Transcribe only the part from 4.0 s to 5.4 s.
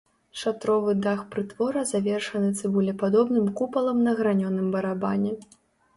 на гранёным барабане.